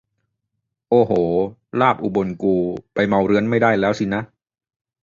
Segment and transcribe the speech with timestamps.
[0.89, 1.11] โอ้โห
[1.81, 2.55] ลาบอุบลกู
[2.93, 4.21] ไปเมาเรื้อนไม่ได้แล้วสินะ